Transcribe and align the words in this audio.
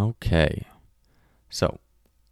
Okay. 0.00 0.64
So, 1.50 1.78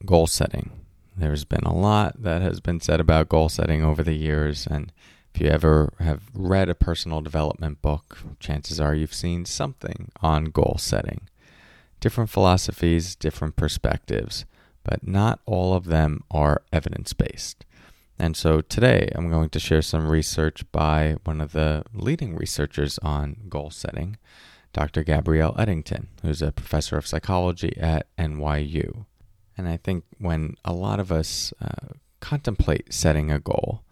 goal 0.07 0.27
setting. 0.27 0.71
There's 1.15 1.45
been 1.45 1.65
a 1.65 1.77
lot 1.77 2.23
that 2.23 2.41
has 2.41 2.61
been 2.61 2.81
said 2.81 2.99
about 2.99 3.29
goal 3.29 3.51
setting 3.51 3.85
over 3.85 4.03
the 4.03 4.15
years. 4.15 4.67
And 4.67 4.91
if 5.35 5.43
you 5.43 5.49
ever 5.49 5.93
have 5.99 6.23
read 6.33 6.71
a 6.71 6.75
personal 6.75 7.21
development 7.21 7.83
book, 7.83 8.21
chances 8.41 8.81
are 8.81 8.95
you've 8.95 9.13
seen 9.13 9.45
something 9.45 10.11
on 10.23 10.47
goal 10.47 10.77
setting. 10.79 11.29
Different 12.01 12.31
philosophies, 12.31 13.15
different 13.15 13.57
perspectives, 13.57 14.47
but 14.83 15.07
not 15.07 15.41
all 15.45 15.75
of 15.75 15.87
them 15.87 16.25
are 16.31 16.63
evidence 16.73 17.13
based. 17.13 17.67
And 18.19 18.35
so 18.35 18.63
today 18.63 19.11
I'm 19.15 19.29
going 19.29 19.51
to 19.51 19.61
share 19.61 19.83
some 19.83 20.11
research 20.11 20.65
by 20.73 21.17
one 21.25 21.43
of 21.43 21.53
the 21.53 21.85
leading 21.93 22.35
researchers 22.35 22.99
on 23.01 23.37
goal 23.51 23.71
setting, 23.71 24.17
Dr. 24.79 25.03
Gabriele 25.03 25.55
Oettingen, 25.55 26.07
who's 26.23 26.41
a 26.41 26.53
professor 26.53 26.97
of 26.97 27.05
psychology 27.05 27.77
at 27.79 28.07
NYU. 28.17 29.07
And 29.57 29.67
I 29.69 29.77
think 29.77 30.05
when 30.19 30.55
a 30.65 30.73
lot 30.73 31.01
of 31.01 31.11
us 31.11 31.53
uh, 31.61 31.95
contemplate 32.21 32.95
setting 32.95 33.33
a 33.33 33.41
goal, 33.41 33.83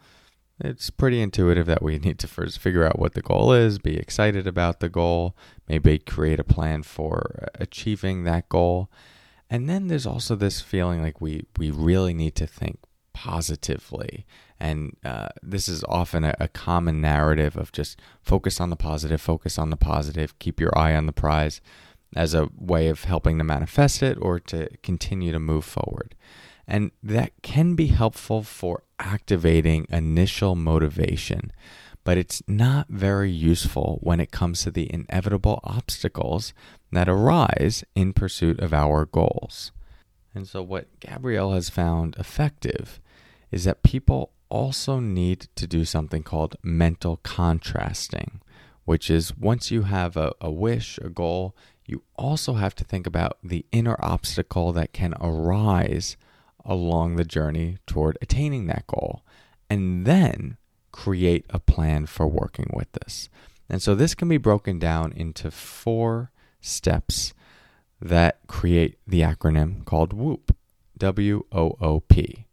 it's 0.61 0.91
pretty 0.91 1.20
intuitive 1.20 1.67
that 1.67 1.83
we 1.83 1.98
need 1.98 2.20
to 2.20 2.28
first 2.28 2.61
figure 2.61 2.84
out 2.84 3.01
what 3.01 3.15
the 3.15 3.20
goal 3.20 3.53
is, 3.53 3.81
be 3.81 3.97
excited 3.97 4.47
about 4.47 4.78
the 4.78 4.89
goal, 4.89 5.37
maybe 5.69 5.98
create 5.98 6.39
a 6.39 6.45
plan 6.45 6.84
for 6.84 7.48
achieving 7.56 8.23
that 8.23 8.48
goal. 8.48 8.89
And 9.50 9.69
then 9.69 9.89
there's 9.89 10.06
also 10.06 10.37
this 10.37 10.61
feeling 10.61 11.03
like 11.03 11.21
we, 11.21 11.47
we 11.59 11.73
really 11.73 12.15
need 12.15 12.37
to 12.37 12.47
think 12.47 12.78
positively. 13.12 14.25
And 14.59 14.97
uh, 15.05 15.29
this 15.43 15.69
is 15.69 15.85
often 15.85 16.25
a, 16.25 16.35
a, 16.41 16.49
common 16.49 17.01
narrative 17.01 17.57
of 17.57 17.73
just 17.73 18.01
focus 18.23 18.61
on 18.61 18.71
the 18.71 18.77
positive, 18.77 19.21
focus 19.21 19.59
on 19.59 19.71
the 19.71 19.77
positive, 19.77 20.39
keep 20.39 20.61
your 20.61 20.77
eye 20.77 20.95
on 20.95 21.07
the 21.07 21.12
prize 21.12 21.61
as 22.15 22.33
a 22.33 22.49
way 22.57 22.89
of 22.89 23.05
helping 23.05 23.37
to 23.39 23.45
manifest 23.45 24.03
it 24.03 24.17
or 24.21 24.41
to 24.41 24.69
continue 24.83 25.33
to 25.33 25.39
move 25.39 25.65
forward. 25.65 26.15
And 26.67 26.91
that 27.03 27.33
can 27.43 27.75
be 27.75 27.89
helpful 27.89 28.43
for 28.43 28.83
activating 28.99 29.87
initial 29.91 30.57
motivation, 30.57 31.53
but 32.03 32.19
it's 32.19 32.43
not 32.49 32.89
very 32.89 33.31
useful 33.31 33.99
when 34.03 34.21
it 34.21 34.33
comes 34.33 34.62
to 34.62 34.71
the 34.71 34.93
inevitable 34.93 35.61
obstacles 35.65 36.55
that 36.93 37.09
arise 37.09 37.84
in 37.95 38.12
pursuit 38.12 38.59
of 38.61 38.73
our 38.73 39.05
goals. 39.05 39.73
And 40.34 40.47
so, 40.47 40.62
what 40.62 41.01
Gabriele 41.01 41.53
has 41.53 41.71
found 41.71 42.17
effective 42.19 43.01
is 43.51 43.65
that 43.65 43.83
people 43.83 44.33
also 44.49 45.01
need 45.01 45.49
to 45.57 45.67
do 45.67 45.85
something 45.85 46.23
called 46.23 46.57
mental 46.63 47.19
contrasting, 47.19 48.41
which 48.85 49.11
is 49.11 49.37
once 49.37 49.71
you 49.71 49.83
have 49.83 50.17
a, 50.17 50.33
a 50.41 50.51
wish, 50.51 50.99
a 50.99 51.09
goal, 51.09 51.57
you 51.84 52.03
also 52.17 52.55
have 52.55 52.75
to 52.77 52.85
think 52.85 53.06
about 53.06 53.39
the 53.43 53.65
inner 53.73 53.97
obstacle 54.01 54.73
that 54.73 54.93
can 54.93 55.15
arise 55.21 56.17
along 56.65 57.17
the 57.17 57.25
journey 57.25 57.79
toward 57.87 58.19
attaining 58.21 58.67
that 58.67 58.87
goal, 58.87 59.23
and 59.71 60.05
then 60.05 60.56
create 60.91 61.47
a 61.51 61.61
plan 61.61 62.06
for 62.06 62.27
working 62.27 62.71
with 62.73 62.91
this. 62.93 63.29
And 63.69 63.83
so 63.83 63.95
this 63.95 64.15
can 64.15 64.29
be 64.29 64.39
broken 64.39 64.79
down 64.79 65.12
into 65.12 65.51
four 65.51 66.31
steps 66.61 67.35
that 68.01 68.41
create 68.47 68.99
the 69.06 69.21
acronym 69.21 69.85
called 69.85 70.12
WOOP. 70.12 70.56
W 70.99 71.45
O 71.53 71.77
O 71.79 72.01
P. 72.01 72.47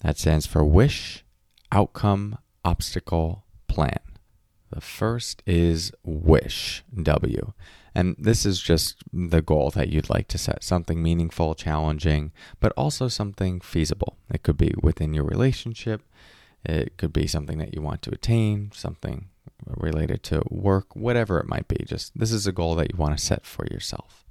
That 0.00 0.18
stands 0.18 0.46
for 0.46 0.62
Wish, 0.62 1.24
Outcome, 1.70 2.38
Obstacle, 2.64 3.44
Plan. 3.66 3.98
The 4.70 4.80
first 4.80 5.42
is 5.46 5.92
Wish, 6.04 6.84
W. 7.02 7.52
And 7.94 8.16
this 8.18 8.46
is 8.46 8.60
just 8.60 9.02
the 9.12 9.42
goal 9.42 9.70
that 9.70 9.88
you'd 9.88 10.10
like 10.10 10.28
to 10.28 10.38
set 10.38 10.62
something 10.62 11.02
meaningful, 11.02 11.54
challenging, 11.54 12.32
but 12.60 12.72
also 12.76 13.08
something 13.08 13.60
feasible. 13.60 14.18
It 14.30 14.42
could 14.42 14.56
be 14.56 14.74
within 14.82 15.14
your 15.14 15.24
relationship, 15.24 16.02
it 16.64 16.96
could 16.96 17.12
be 17.12 17.26
something 17.26 17.58
that 17.58 17.74
you 17.74 17.82
want 17.82 18.02
to 18.02 18.10
attain, 18.10 18.70
something 18.74 19.28
related 19.66 20.22
to 20.24 20.42
work, 20.50 20.94
whatever 20.94 21.38
it 21.38 21.48
might 21.48 21.68
be. 21.68 21.84
Just 21.84 22.18
this 22.18 22.32
is 22.32 22.46
a 22.46 22.52
goal 22.52 22.74
that 22.76 22.92
you 22.92 22.98
want 22.98 23.16
to 23.16 23.24
set 23.24 23.46
for 23.46 23.66
yourself. 23.66 24.24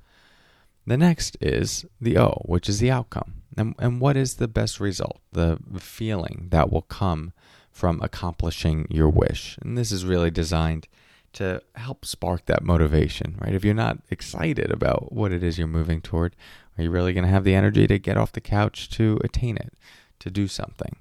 The 0.87 0.97
next 0.97 1.35
is 1.41 1.85
the 1.99 2.17
O, 2.17 2.41
which 2.45 2.69
is 2.69 2.79
the 2.79 2.89
outcome. 2.89 3.43
And, 3.57 3.75
and 3.77 3.99
what 3.99 4.15
is 4.15 4.35
the 4.35 4.47
best 4.47 4.79
result, 4.79 5.19
the 5.33 5.59
feeling 5.79 6.47
that 6.51 6.71
will 6.71 6.83
come 6.83 7.33
from 7.69 8.01
accomplishing 8.01 8.87
your 8.89 9.09
wish? 9.09 9.57
And 9.61 9.77
this 9.77 9.91
is 9.91 10.05
really 10.05 10.31
designed 10.31 10.87
to 11.33 11.61
help 11.75 12.05
spark 12.05 12.45
that 12.45 12.63
motivation, 12.63 13.37
right? 13.41 13.53
If 13.53 13.65
you're 13.65 13.73
not 13.73 13.99
excited 14.09 14.71
about 14.71 15.11
what 15.11 15.33
it 15.33 15.43
is 15.43 15.57
you're 15.57 15.67
moving 15.67 15.99
toward, 15.99 16.35
are 16.77 16.83
you 16.83 16.89
really 16.89 17.13
going 17.13 17.25
to 17.25 17.29
have 17.29 17.43
the 17.43 17.53
energy 17.53 17.85
to 17.85 17.99
get 17.99 18.17
off 18.17 18.31
the 18.31 18.39
couch 18.39 18.89
to 18.91 19.19
attain 19.25 19.57
it, 19.57 19.73
to 20.19 20.31
do 20.31 20.47
something? 20.47 20.95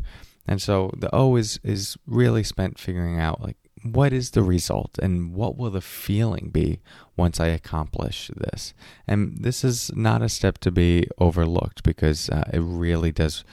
And 0.48 0.60
so 0.60 0.90
the 0.96 1.14
O 1.14 1.36
is 1.36 1.60
is 1.62 1.96
really 2.06 2.42
spent 2.42 2.78
figuring 2.78 3.20
out 3.20 3.40
like 3.40 3.56
what 3.82 4.12
is 4.12 4.30
the 4.30 4.42
result 4.42 4.98
and 5.02 5.34
what 5.34 5.56
will 5.56 5.70
the 5.70 5.80
feeling 5.80 6.50
be 6.52 6.80
once 7.16 7.38
I 7.40 7.48
accomplish 7.48 8.30
this? 8.34 8.74
And 9.06 9.38
this 9.38 9.64
is 9.64 9.90
not 9.94 10.22
a 10.22 10.28
step 10.28 10.58
to 10.58 10.70
be 10.70 11.08
overlooked 11.18 11.82
because 11.82 12.30
uh, 12.30 12.44
it 12.52 12.60
really 12.60 13.12
does 13.12 13.44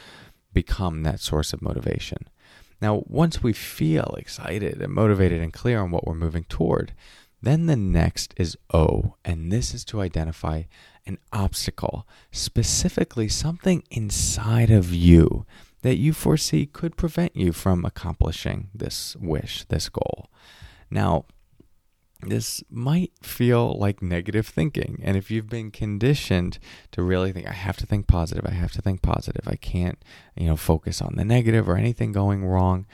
become 0.54 1.04
that 1.04 1.20
source 1.20 1.54
of 1.54 1.62
motivation. 1.62 2.30
Now, 2.82 3.04
once 3.08 3.42
we 3.42 3.54
feel 3.54 4.16
excited 4.18 4.82
and 4.82 4.94
motivated 4.94 5.42
and 5.42 5.54
clear 5.54 5.80
on 5.80 5.92
what 5.92 6.06
we're 6.06 6.14
moving 6.14 6.44
toward, 6.46 6.94
then 7.42 7.66
the 7.66 7.76
next 7.76 8.34
is 8.38 8.58
O, 8.74 9.16
and 9.26 9.52
this 9.52 9.74
is 9.74 9.84
to 9.86 10.02
identify 10.02 10.64
an 11.06 11.18
obstacle, 11.32 12.08
specifically 12.32 13.28
something 13.28 13.84
inside 13.92 14.70
of 14.70 14.94
you 14.94 15.46
that 15.84 15.98
you 15.98 16.12
foresee 16.12 16.66
could 16.66 16.98
prevent 16.98 17.36
you 17.36 17.54
from 17.54 17.86
accomplishing 17.86 18.70
this 18.74 19.16
wish, 19.18 19.66
this 19.66 19.90
goal. 19.90 20.30
Now, 20.90 21.26
this 22.22 22.64
might 22.70 23.12
feel 23.22 23.78
like 23.78 24.02
negative 24.02 24.48
thinking. 24.48 25.02
And 25.04 25.18
if 25.18 25.30
you've 25.30 25.50
been 25.50 25.72
conditioned 25.72 26.58
to 26.92 27.04
really 27.04 27.32
think, 27.32 27.48
I 27.48 27.54
have 27.54 27.78
to 27.78 27.86
think 27.86 28.08
positive, 28.08 28.46
I 28.48 28.54
have 28.54 28.72
to 28.74 28.82
think 28.82 29.02
positive, 29.02 29.46
I 29.48 29.56
can't, 29.56 30.02
you 30.36 30.48
know, 30.48 30.56
focus 30.56 31.02
on 31.02 31.16
the 31.16 31.26
negative 31.26 31.68
or 31.68 31.76
anything 31.76 32.12
going 32.12 32.46
wrong, 32.46 32.86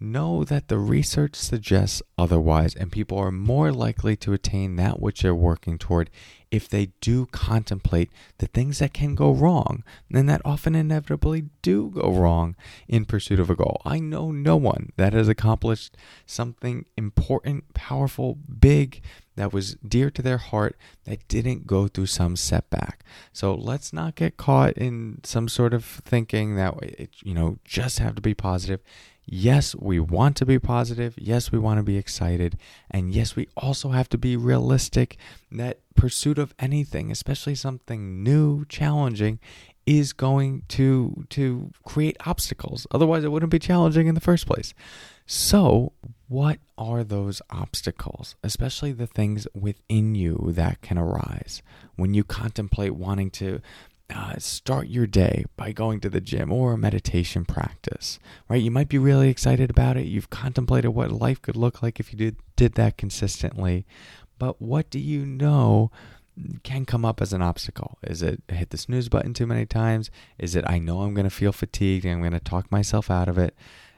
know 0.00 0.44
that 0.44 0.68
the 0.68 0.78
research 0.78 1.36
suggests 1.36 2.02
otherwise, 2.16 2.74
and 2.74 2.90
people 2.90 3.18
are 3.18 3.30
more 3.30 3.72
likely 3.72 4.16
to 4.16 4.32
attain 4.32 4.76
that 4.76 5.00
which 5.00 5.22
they're 5.22 5.34
working 5.34 5.78
toward 5.78 6.10
if 6.50 6.68
they 6.68 6.90
do 7.00 7.26
contemplate 7.26 8.10
the 8.38 8.46
things 8.46 8.80
that 8.80 8.92
can 8.92 9.14
go 9.14 9.30
wrong, 9.30 9.84
and 10.12 10.28
that 10.28 10.42
often 10.44 10.74
inevitably 10.74 11.44
do 11.62 11.90
go 11.90 12.10
wrong 12.10 12.56
in 12.88 13.04
pursuit 13.04 13.38
of 13.38 13.50
a 13.50 13.54
goal. 13.54 13.80
I 13.84 14.00
know 14.00 14.32
no 14.32 14.56
one 14.56 14.90
that 14.96 15.12
has 15.12 15.28
accomplished 15.28 15.96
something 16.26 16.86
important, 16.96 17.72
powerful, 17.74 18.36
big, 18.58 19.00
that 19.36 19.52
was 19.52 19.76
dear 19.76 20.10
to 20.10 20.22
their 20.22 20.38
heart 20.38 20.76
that 21.04 21.26
didn't 21.28 21.66
go 21.66 21.88
through 21.88 22.06
some 22.06 22.36
setback. 22.36 23.04
So 23.32 23.54
let's 23.54 23.92
not 23.92 24.14
get 24.14 24.36
caught 24.36 24.74
in 24.74 25.20
some 25.22 25.48
sort 25.48 25.72
of 25.72 25.84
thinking 25.84 26.56
that 26.56 26.74
it, 26.82 27.10
you 27.22 27.32
know 27.32 27.58
just 27.64 28.00
have 28.00 28.14
to 28.16 28.22
be 28.22 28.34
positive. 28.34 28.80
Yes, 29.32 29.76
we 29.76 30.00
want 30.00 30.36
to 30.38 30.44
be 30.44 30.58
positive. 30.58 31.14
Yes, 31.16 31.52
we 31.52 31.58
want 31.60 31.78
to 31.78 31.84
be 31.84 31.96
excited. 31.96 32.58
And 32.90 33.14
yes, 33.14 33.36
we 33.36 33.46
also 33.56 33.90
have 33.90 34.08
to 34.08 34.18
be 34.18 34.36
realistic 34.36 35.18
that 35.52 35.78
pursuit 35.94 36.36
of 36.36 36.52
anything, 36.58 37.12
especially 37.12 37.54
something 37.54 38.24
new, 38.24 38.64
challenging, 38.64 39.38
is 39.86 40.12
going 40.12 40.64
to 40.68 41.26
to 41.30 41.70
create 41.84 42.16
obstacles. 42.26 42.88
Otherwise, 42.90 43.22
it 43.22 43.30
wouldn't 43.30 43.52
be 43.52 43.60
challenging 43.60 44.08
in 44.08 44.16
the 44.16 44.20
first 44.20 44.48
place. 44.48 44.74
So, 45.26 45.92
what 46.26 46.58
are 46.76 47.04
those 47.04 47.40
obstacles, 47.50 48.34
especially 48.42 48.90
the 48.90 49.06
things 49.06 49.46
within 49.54 50.16
you 50.16 50.50
that 50.54 50.80
can 50.80 50.98
arise 50.98 51.62
when 51.94 52.14
you 52.14 52.24
contemplate 52.24 52.96
wanting 52.96 53.30
to 53.30 53.60
uh, 54.10 54.38
start 54.38 54.88
your 54.88 55.06
day 55.06 55.44
by 55.56 55.72
going 55.72 56.00
to 56.00 56.10
the 56.10 56.20
gym 56.20 56.52
or 56.52 56.72
a 56.72 56.78
meditation 56.78 57.44
practice, 57.44 58.18
right? 58.48 58.62
You 58.62 58.70
might 58.70 58.88
be 58.88 58.98
really 58.98 59.28
excited 59.28 59.70
about 59.70 59.96
it. 59.96 60.06
You've 60.06 60.30
contemplated 60.30 60.90
what 60.90 61.12
life 61.12 61.40
could 61.40 61.56
look 61.56 61.82
like 61.82 62.00
if 62.00 62.12
you 62.12 62.18
did, 62.18 62.36
did 62.56 62.74
that 62.74 62.96
consistently. 62.96 63.86
But 64.38 64.60
what 64.60 64.90
do 64.90 64.98
you 64.98 65.26
know 65.26 65.90
can 66.62 66.84
come 66.84 67.04
up 67.04 67.20
as 67.20 67.32
an 67.32 67.42
obstacle? 67.42 67.98
Is 68.02 68.22
it 68.22 68.42
hit 68.48 68.70
the 68.70 68.78
snooze 68.78 69.08
button 69.08 69.34
too 69.34 69.46
many 69.46 69.66
times? 69.66 70.10
Is 70.38 70.56
it 70.56 70.64
I 70.66 70.78
know 70.78 71.02
I'm 71.02 71.14
going 71.14 71.24
to 71.24 71.30
feel 71.30 71.52
fatigued 71.52 72.04
and 72.04 72.14
I'm 72.14 72.20
going 72.20 72.32
to 72.32 72.40
talk 72.40 72.70
myself 72.72 73.10
out 73.10 73.28
of 73.28 73.38
it? 73.38 73.54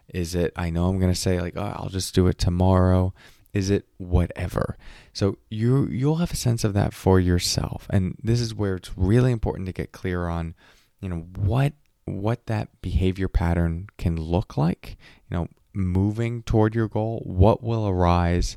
Is 0.09 0.35
it 0.35 0.53
I 0.57 0.71
know 0.71 0.89
I'm 0.89 0.99
going 0.99 1.13
to 1.13 1.19
say 1.19 1.41
like, 1.41 1.57
oh, 1.57 1.73
I'll 1.77 1.89
just 1.89 2.15
do 2.15 2.27
it 2.27 2.39
tomorrow? 2.39 3.15
Is 3.53 3.69
it 3.69 3.87
whatever? 3.99 4.77
So 5.13 5.39
you 5.51 5.87
you'll 5.87 6.17
have 6.17 6.33
a 6.33 6.37
sense 6.37 6.65
of 6.65 6.73
that 6.75 6.95
for 6.95 7.21
yourself. 7.21 7.87
And 7.91 8.17
this 8.23 8.41
is 8.41 8.55
where 8.55 8.77
it's 8.77 8.97
really 8.97 9.33
important 9.33 9.67
to 9.67 9.73
get 9.73 9.93
clear 9.93 10.27
on, 10.29 10.55
you 11.01 11.09
know, 11.09 11.27
what 11.37 11.75
what 12.05 12.47
that 12.47 12.69
behavior 12.81 13.29
pattern 13.29 13.89
can 13.99 14.17
look 14.17 14.57
like. 14.57 14.97
You 15.31 15.37
know, 15.37 15.49
moving 15.75 16.43
toward 16.43 16.75
your 16.75 16.89
goal, 16.89 17.23
what 17.25 17.63
will 17.63 17.87
arise 17.87 18.57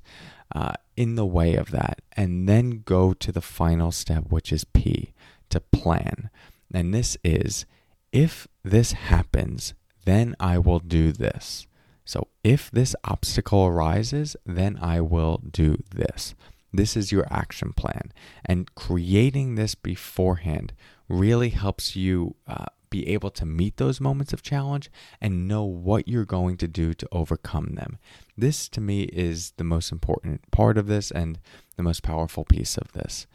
uh, 0.54 0.74
in 0.96 1.16
the 1.16 1.26
way 1.26 1.56
of 1.56 1.72
that, 1.72 2.02
and 2.14 2.48
then 2.48 2.84
go 2.86 3.14
to 3.14 3.32
the 3.32 3.42
final 3.42 3.92
step, 3.92 4.26
which 4.30 4.54
is 4.54 4.64
P, 4.64 5.14
to 5.50 5.60
plan. 5.60 6.30
And 6.74 6.94
this 6.94 7.18
is 7.24 7.66
if 8.12 8.48
this 8.64 8.94
happens, 8.94 9.74
then 10.06 10.36
I 10.40 10.58
will 10.58 10.80
do 10.80 11.12
this. 11.12 11.68
So 12.06 12.28
if 12.44 12.72
this 12.72 12.96
obstacle 13.04 13.66
arises, 13.66 14.36
then 14.46 14.78
I 14.82 15.02
will 15.02 15.42
do 15.52 15.84
this. 15.94 16.36
This 16.72 16.96
is 16.96 17.12
your 17.12 17.26
action 17.32 17.74
plan. 17.74 18.14
And 18.46 18.74
creating 18.76 19.56
this 19.56 19.76
beforehand 19.76 20.74
really 21.08 21.50
helps 21.50 21.96
you 21.96 22.36
uh, 22.48 22.66
be 22.90 23.08
able 23.10 23.32
to 23.32 23.46
meet 23.46 23.78
those 23.78 24.00
moments 24.00 24.34
of 24.34 24.42
challenge 24.42 24.90
and 25.20 25.48
know 25.48 25.64
what 25.64 26.08
you're 26.08 26.26
going 26.26 26.58
to 26.58 26.68
do 26.68 26.94
to 26.94 27.08
overcome 27.12 27.74
them. 27.76 27.98
This, 28.38 28.70
to 28.70 28.82
me, 28.82 29.04
is 29.04 29.54
the 29.58 29.64
most 29.64 29.92
important 29.92 30.50
part 30.52 30.78
of 30.78 30.88
this 30.88 31.12
and 31.12 31.40
the 31.76 31.84
most 31.84 32.04
powerful 32.04 32.46
piece 32.46 32.78
of 32.78 32.92
this 32.94 33.26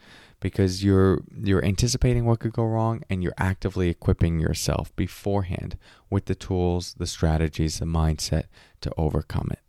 because 0.41 0.83
you're 0.83 1.21
you're 1.41 1.63
anticipating 1.63 2.25
what 2.25 2.41
could 2.41 2.51
go 2.51 2.65
wrong 2.65 3.01
and 3.09 3.23
you're 3.23 3.33
actively 3.37 3.87
equipping 3.87 4.39
yourself 4.39 4.93
beforehand 4.97 5.77
with 6.09 6.25
the 6.25 6.35
tools, 6.35 6.95
the 6.97 7.07
strategies, 7.07 7.79
the 7.79 7.85
mindset 7.85 8.45
to 8.81 8.91
overcome 8.97 9.47
it. 9.51 9.59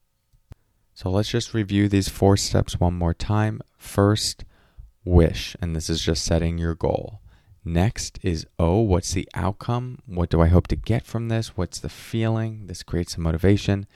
So 0.95 1.11
let's 1.11 1.29
just 1.29 1.55
review 1.55 1.89
these 1.89 2.09
four 2.09 2.37
steps 2.37 2.81
one 2.81 2.95
more 2.95 3.15
time. 3.15 3.61
First, 3.79 4.45
wish, 5.05 5.55
and 5.61 5.77
this 5.77 5.89
is 5.89 6.03
just 6.03 6.25
setting 6.25 6.59
your 6.59 6.75
goal. 6.75 7.21
Next 7.65 8.19
is 8.23 8.47
O, 8.59 8.81
what's 8.81 9.13
the 9.13 9.29
outcome? 9.35 9.99
What 10.07 10.31
do 10.31 10.41
I 10.41 10.49
hope 10.49 10.67
to 10.69 10.77
get 10.77 11.07
from 11.07 11.29
this? 11.29 11.57
What's 11.57 11.79
the 11.79 11.89
feeling? 11.89 12.67
This 12.67 12.83
creates 12.83 13.15
some 13.15 13.23
motivation. 13.23 13.87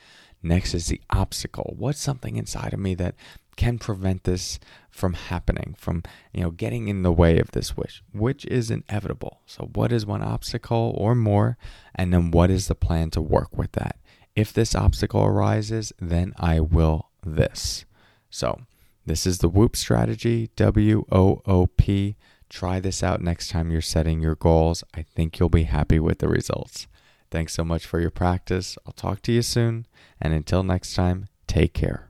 Next 0.43 0.75
is 0.75 0.87
the 0.87 1.01
obstacle. 1.11 1.75
What's 1.77 1.99
something 1.99 2.37
inside 2.37 2.73
of 2.73 2.79
me 2.79 2.95
that 2.95 3.17
can 3.57 3.79
prevent 3.79 4.25
this 4.25 4.59
from 4.91 5.15
happening, 5.15 5.75
from 5.79 6.03
you 6.33 6.43
know 6.43 6.51
getting 6.51 6.89
in 6.89 7.03
the 7.03 7.13
way 7.13 7.39
of 7.39 7.51
this 7.53 7.77
wish, 7.77 8.03
which 8.13 8.45
is 8.47 8.71
inevitable. 8.71 9.41
So 9.47 9.71
what 9.75 9.93
is 9.93 10.07
one 10.07 10.23
obstacle 10.23 10.95
or 10.97 11.15
more? 11.15 11.57
And 11.95 12.13
then 12.13 12.31
what 12.31 12.51
is 12.51 12.69
the 12.69 12.75
plan 12.75 13.11
to 13.11 13.21
work 13.21 13.57
with 13.57 13.73
that? 13.73 13.97
If 14.35 14.53
this 14.53 14.75
obstacle 14.75 15.25
arises, 15.25 15.93
then 15.99 16.35
I 16.37 16.61
will 16.61 17.11
this. 17.25 17.85
So 18.31 18.61
this 19.05 19.27
is 19.27 19.39
the 19.39 19.49
WOOP 19.49 19.77
strategy, 19.77 20.51
W 20.57 21.05
O 21.11 21.43
O 21.47 21.67
P. 21.67 22.17
Try 22.49 22.79
this 22.81 23.03
out 23.03 23.21
next 23.21 23.49
time 23.49 23.71
you're 23.71 23.81
setting 23.81 24.21
your 24.21 24.37
goals. 24.37 24.85
I 24.95 25.03
think 25.03 25.39
you'll 25.39 25.49
be 25.49 25.65
happy 25.65 25.99
with 25.99 26.19
the 26.19 26.29
results. 26.29 26.87
Thanks 27.31 27.55
so 27.55 27.65
much 27.65 27.87
for 27.87 27.99
your 28.01 28.11
practice. 28.11 28.79
I'll 28.87 28.93
talk 28.93 29.21
to 29.23 29.33
you 29.33 29.43
soon. 29.43 29.87
And 30.21 30.33
until 30.33 30.63
next 30.63 30.95
time, 30.95 31.27
take 31.49 31.75
care. 31.75 32.06